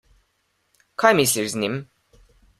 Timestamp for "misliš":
1.21-1.51